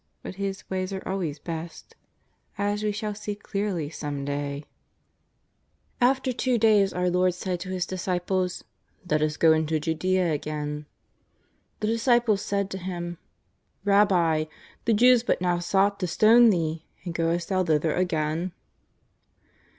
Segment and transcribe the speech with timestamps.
[0.23, 1.95] But His ways sse always best,
[2.57, 4.61] as we shall see clearly some day.
[5.99, 6.17] 292 JESUS OF NAZARETH.
[6.17, 8.63] After two days our Lord said to His disciples:"
[9.11, 10.87] Let us go into Judea again/'
[11.81, 13.27] The disciples said to Him:^'
[13.85, 14.45] Rabbi,
[14.85, 18.53] the Jews but now sought to stone Thee, and goest Thou thither again